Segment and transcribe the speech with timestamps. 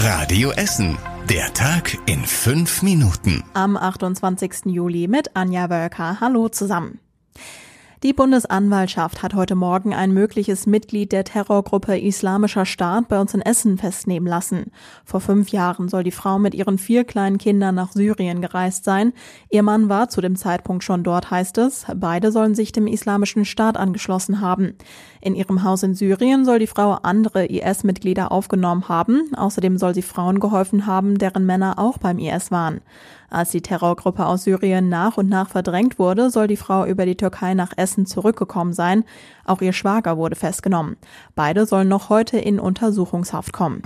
[0.00, 0.96] Radio Essen.
[1.28, 3.42] Der Tag in fünf Minuten.
[3.52, 4.66] Am 28.
[4.66, 6.20] Juli mit Anja Wölker.
[6.20, 7.00] Hallo zusammen.
[8.04, 13.42] Die Bundesanwaltschaft hat heute Morgen ein mögliches Mitglied der Terrorgruppe Islamischer Staat bei uns in
[13.42, 14.70] Essen festnehmen lassen.
[15.04, 19.12] Vor fünf Jahren soll die Frau mit ihren vier kleinen Kindern nach Syrien gereist sein.
[19.50, 21.86] Ihr Mann war zu dem Zeitpunkt schon dort, heißt es.
[21.96, 24.74] Beide sollen sich dem Islamischen Staat angeschlossen haben.
[25.20, 29.34] In ihrem Haus in Syrien soll die Frau andere IS-Mitglieder aufgenommen haben.
[29.36, 32.80] Außerdem soll sie Frauen geholfen haben, deren Männer auch beim IS waren.
[33.30, 37.16] Als die Terrorgruppe aus Syrien nach und nach verdrängt wurde, soll die Frau über die
[37.16, 39.04] Türkei nach Essen zurückgekommen sein.
[39.44, 40.96] Auch ihr Schwager wurde festgenommen.
[41.34, 43.82] Beide sollen noch heute in Untersuchungshaft kommen.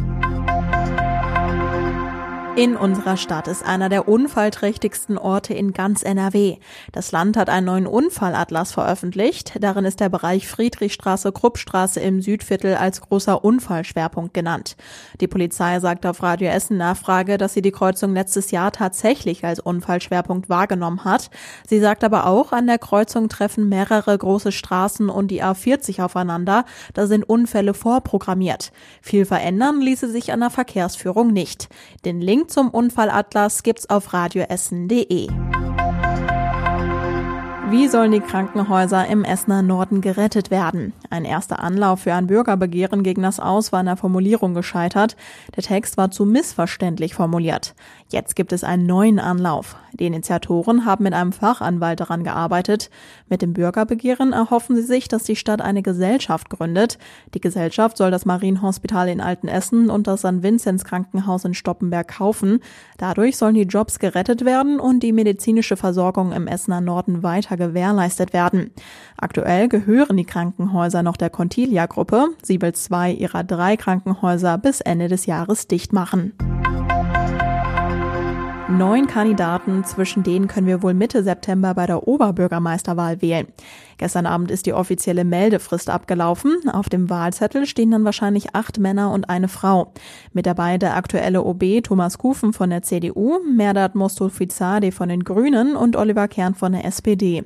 [2.54, 6.58] In unserer Stadt ist einer der unfallträchtigsten Orte in ganz NRW.
[6.92, 9.54] Das Land hat einen neuen Unfallatlas veröffentlicht.
[9.58, 14.76] Darin ist der Bereich Friedrichstraße, Kruppstraße im Südviertel als großer Unfallschwerpunkt genannt.
[15.22, 19.58] Die Polizei sagt auf Radio Essen Nachfrage, dass sie die Kreuzung letztes Jahr tatsächlich als
[19.58, 21.30] Unfallschwerpunkt wahrgenommen hat.
[21.66, 26.66] Sie sagt aber auch, an der Kreuzung treffen mehrere große Straßen und die A40 aufeinander.
[26.92, 28.72] Da sind Unfälle vorprogrammiert.
[29.00, 31.70] Viel verändern ließe sich an der Verkehrsführung nicht.
[32.04, 35.28] Den Link Link zum Unfallatlas gibt's auf radioessen.de.
[37.70, 40.92] Wie sollen die Krankenhäuser im Essener Norden gerettet werden?
[41.12, 45.14] Ein erster Anlauf für ein Bürgerbegehren gegen das Aus war in der Formulierung gescheitert.
[45.54, 47.74] Der Text war zu missverständlich formuliert.
[48.08, 49.76] Jetzt gibt es einen neuen Anlauf.
[49.92, 52.88] Die Initiatoren haben mit einem Fachanwalt daran gearbeitet.
[53.28, 56.96] Mit dem Bürgerbegehren erhoffen sie sich, dass die Stadt eine Gesellschaft gründet.
[57.34, 60.42] Die Gesellschaft soll das Marienhospital in Altenessen und das St.
[60.42, 62.60] Vinzenz Krankenhaus in Stoppenberg kaufen.
[62.96, 68.32] Dadurch sollen die Jobs gerettet werden und die medizinische Versorgung im Essener Norden weiter gewährleistet
[68.32, 68.70] werden.
[69.18, 72.28] Aktuell gehören die Krankenhäuser noch der Contilia-Gruppe.
[72.42, 76.32] Sie will zwei ihrer drei Krankenhäuser bis Ende des Jahres dicht machen.
[78.78, 83.46] Neun Kandidaten, zwischen denen können wir wohl Mitte September bei der Oberbürgermeisterwahl wählen.
[83.98, 86.56] Gestern Abend ist die offizielle Meldefrist abgelaufen.
[86.72, 89.92] Auf dem Wahlzettel stehen dann wahrscheinlich acht Männer und eine Frau.
[90.32, 95.76] Mit dabei der aktuelle OB Thomas Kufen von der CDU, Merdat Mostofizade von den Grünen
[95.76, 97.44] und Oliver Kern von der SPD.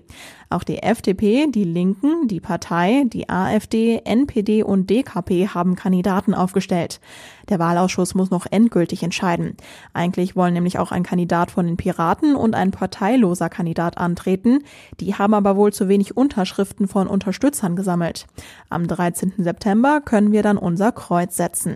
[0.48, 7.00] Auch die FDP, die Linken, die Partei, die AfD, NPD und DKP haben Kandidaten aufgestellt.
[7.48, 9.56] Der Wahlausschuss muss noch endgültig entscheiden.
[9.92, 14.64] Eigentlich wollen nämlich auch ein Kandidat von den Piraten und ein parteiloser Kandidat antreten.
[15.00, 18.26] Die haben aber wohl zu wenig Unterschriften von Unterstützern gesammelt.
[18.68, 19.34] Am 13.
[19.38, 21.74] September können wir dann unser Kreuz setzen.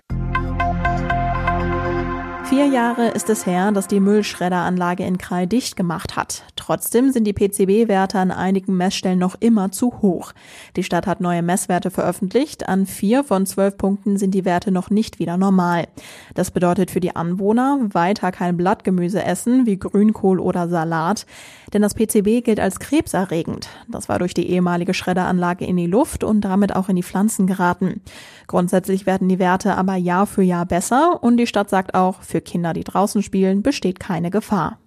[2.51, 6.43] Vier Jahre ist es her, dass die Müllschredderanlage in Krai dicht gemacht hat.
[6.57, 10.33] Trotzdem sind die PCB-Werte an einigen Messstellen noch immer zu hoch.
[10.75, 12.67] Die Stadt hat neue Messwerte veröffentlicht.
[12.67, 15.87] An vier von zwölf Punkten sind die Werte noch nicht wieder normal.
[16.33, 21.25] Das bedeutet für die Anwohner weiter kein Blattgemüse essen wie Grünkohl oder Salat.
[21.71, 23.69] Denn das PCB gilt als krebserregend.
[23.87, 27.47] Das war durch die ehemalige Schredderanlage in die Luft und damit auch in die Pflanzen
[27.47, 28.01] geraten.
[28.47, 32.40] Grundsätzlich werden die Werte aber Jahr für Jahr besser und die Stadt sagt auch, für
[32.41, 34.79] Kinder, die draußen spielen, besteht keine Gefahr.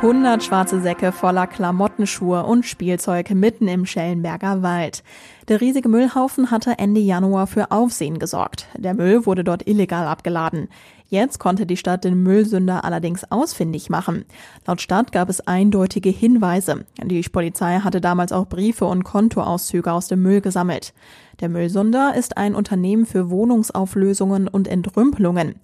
[0.00, 5.02] 100 schwarze Säcke voller Klamottenschuhe und Spielzeug mitten im Schellenberger Wald.
[5.48, 8.68] Der riesige Müllhaufen hatte Ende Januar für Aufsehen gesorgt.
[8.76, 10.68] Der Müll wurde dort illegal abgeladen.
[11.10, 14.26] Jetzt konnte die Stadt den Müllsünder allerdings ausfindig machen.
[14.66, 16.84] Laut Stadt gab es eindeutige Hinweise.
[17.02, 20.92] Die Polizei hatte damals auch Briefe und Kontoauszüge aus dem Müll gesammelt.
[21.40, 25.54] Der Müllsünder ist ein Unternehmen für Wohnungsauflösungen und Entrümpelungen.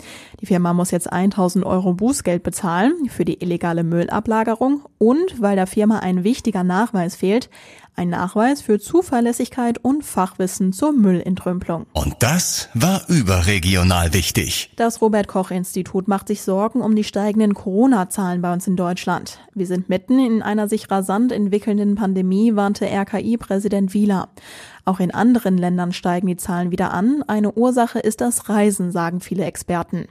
[0.41, 5.67] Die Firma muss jetzt 1000 Euro Bußgeld bezahlen für die illegale Müllablagerung und weil der
[5.67, 7.51] Firma ein wichtiger Nachweis fehlt,
[7.97, 11.87] ein Nachweis für Zuverlässigkeit und Fachwissen zur Müllentrümplung.
[11.93, 14.71] Und das war überregional wichtig.
[14.77, 19.39] Das Robert Koch Institut macht sich Sorgen um die steigenden Corona-Zahlen bei uns in Deutschland.
[19.55, 24.29] Wir sind mitten in einer sich rasant entwickelnden Pandemie, warnte RKI-Präsident Wieler.
[24.85, 27.23] Auch in anderen Ländern steigen die Zahlen wieder an.
[27.27, 30.09] Eine Ursache ist das Reisen, sagen viele Experten.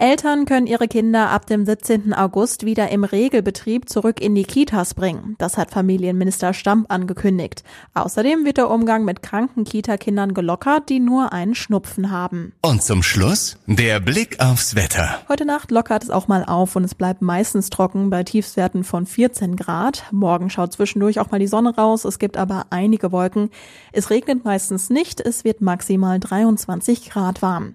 [0.00, 2.14] Eltern können ihre Kinder ab dem 17.
[2.14, 5.34] August wieder im Regelbetrieb zurück in die Kitas bringen.
[5.36, 7.64] Das hat Familienminister Stamp angekündigt.
[7.92, 12.54] Außerdem wird der Umgang mit kranken Kitakindern gelockert, die nur einen Schnupfen haben.
[12.62, 15.20] Und zum Schluss der Blick aufs Wetter.
[15.28, 19.04] Heute Nacht lockert es auch mal auf und es bleibt meistens trocken bei Tiefstwerten von
[19.04, 20.04] 14 Grad.
[20.12, 22.06] Morgen schaut zwischendurch auch mal die Sonne raus.
[22.06, 23.50] Es gibt aber einige Wolken.
[23.92, 25.20] Es regnet meistens nicht.
[25.20, 27.74] Es wird maximal 23 Grad warm.